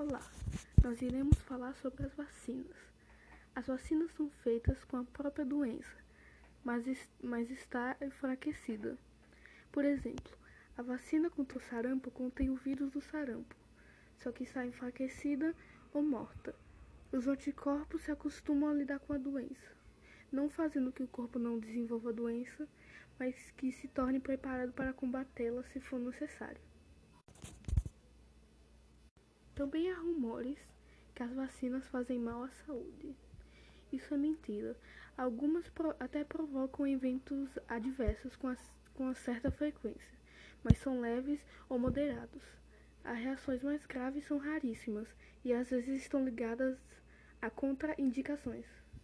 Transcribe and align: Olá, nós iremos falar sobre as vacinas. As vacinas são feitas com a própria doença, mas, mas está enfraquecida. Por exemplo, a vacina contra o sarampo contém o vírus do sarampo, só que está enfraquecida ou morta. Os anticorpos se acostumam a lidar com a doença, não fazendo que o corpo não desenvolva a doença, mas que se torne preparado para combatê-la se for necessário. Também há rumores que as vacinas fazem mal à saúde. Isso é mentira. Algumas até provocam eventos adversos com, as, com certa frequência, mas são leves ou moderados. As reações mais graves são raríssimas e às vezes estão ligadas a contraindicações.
Olá, 0.00 0.24
nós 0.80 1.02
iremos 1.02 1.36
falar 1.40 1.74
sobre 1.74 2.06
as 2.06 2.14
vacinas. 2.14 2.76
As 3.52 3.66
vacinas 3.66 4.12
são 4.12 4.30
feitas 4.30 4.84
com 4.84 4.96
a 4.96 5.02
própria 5.02 5.44
doença, 5.44 5.96
mas, 6.62 6.86
mas 7.20 7.50
está 7.50 7.96
enfraquecida. 8.00 8.96
Por 9.72 9.84
exemplo, 9.84 10.38
a 10.76 10.82
vacina 10.82 11.28
contra 11.28 11.58
o 11.58 11.60
sarampo 11.60 12.12
contém 12.12 12.48
o 12.48 12.54
vírus 12.54 12.92
do 12.92 13.00
sarampo, 13.00 13.56
só 14.18 14.30
que 14.30 14.44
está 14.44 14.64
enfraquecida 14.64 15.52
ou 15.92 16.00
morta. 16.00 16.54
Os 17.10 17.26
anticorpos 17.26 18.02
se 18.02 18.12
acostumam 18.12 18.70
a 18.70 18.74
lidar 18.74 19.00
com 19.00 19.14
a 19.14 19.18
doença, 19.18 19.72
não 20.30 20.48
fazendo 20.48 20.92
que 20.92 21.02
o 21.02 21.08
corpo 21.08 21.40
não 21.40 21.58
desenvolva 21.58 22.10
a 22.10 22.12
doença, 22.12 22.68
mas 23.18 23.34
que 23.56 23.72
se 23.72 23.88
torne 23.88 24.20
preparado 24.20 24.72
para 24.72 24.92
combatê-la 24.92 25.64
se 25.64 25.80
for 25.80 25.98
necessário. 25.98 26.60
Também 29.58 29.90
há 29.90 29.96
rumores 29.96 30.56
que 31.12 31.20
as 31.20 31.32
vacinas 31.32 31.84
fazem 31.88 32.16
mal 32.16 32.44
à 32.44 32.48
saúde. 32.48 33.12
Isso 33.92 34.14
é 34.14 34.16
mentira. 34.16 34.76
Algumas 35.16 35.68
até 35.98 36.22
provocam 36.22 36.86
eventos 36.86 37.58
adversos 37.66 38.36
com, 38.36 38.46
as, 38.46 38.72
com 38.94 39.12
certa 39.16 39.50
frequência, 39.50 40.16
mas 40.62 40.78
são 40.78 41.00
leves 41.00 41.44
ou 41.68 41.76
moderados. 41.76 42.44
As 43.02 43.18
reações 43.18 43.60
mais 43.64 43.84
graves 43.84 44.26
são 44.26 44.38
raríssimas 44.38 45.08
e 45.44 45.52
às 45.52 45.70
vezes 45.70 46.02
estão 46.02 46.24
ligadas 46.24 46.78
a 47.42 47.50
contraindicações. 47.50 48.64